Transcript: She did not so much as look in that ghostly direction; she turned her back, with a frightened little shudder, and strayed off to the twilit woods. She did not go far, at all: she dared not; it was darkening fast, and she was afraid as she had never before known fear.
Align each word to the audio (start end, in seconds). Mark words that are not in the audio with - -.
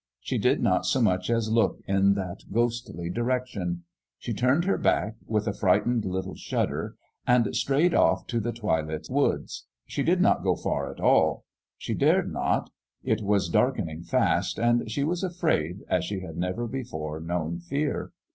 She 0.19 0.39
did 0.39 0.63
not 0.63 0.87
so 0.87 0.99
much 0.99 1.29
as 1.29 1.51
look 1.51 1.77
in 1.85 2.15
that 2.15 2.45
ghostly 2.51 3.11
direction; 3.11 3.83
she 4.17 4.33
turned 4.33 4.65
her 4.65 4.79
back, 4.79 5.15
with 5.27 5.45
a 5.47 5.53
frightened 5.53 6.05
little 6.05 6.33
shudder, 6.33 6.95
and 7.27 7.55
strayed 7.55 7.93
off 7.93 8.25
to 8.25 8.39
the 8.39 8.51
twilit 8.51 9.05
woods. 9.11 9.67
She 9.85 10.01
did 10.01 10.19
not 10.19 10.41
go 10.41 10.55
far, 10.55 10.89
at 10.89 10.99
all: 10.99 11.45
she 11.77 11.93
dared 11.93 12.33
not; 12.33 12.71
it 13.03 13.21
was 13.21 13.47
darkening 13.47 14.01
fast, 14.01 14.57
and 14.57 14.89
she 14.89 15.03
was 15.03 15.21
afraid 15.23 15.81
as 15.87 16.03
she 16.03 16.21
had 16.21 16.35
never 16.35 16.65
before 16.65 17.19
known 17.19 17.59
fear. 17.59 18.11